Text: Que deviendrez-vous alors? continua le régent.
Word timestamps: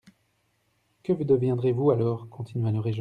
Que 1.03 1.13
deviendrez-vous 1.13 1.91
alors? 1.91 2.27
continua 2.27 2.71
le 2.71 2.79
régent. 2.79 2.99